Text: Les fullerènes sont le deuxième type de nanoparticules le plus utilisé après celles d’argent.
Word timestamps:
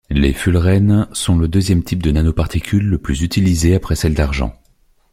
Les 0.09 0.33
fullerènes 0.33 1.07
sont 1.13 1.37
le 1.37 1.47
deuxième 1.47 1.83
type 1.83 2.01
de 2.01 2.09
nanoparticules 2.09 2.87
le 2.89 2.97
plus 2.97 3.21
utilisé 3.21 3.75
après 3.75 3.95
celles 3.95 4.15
d’argent. 4.15 4.59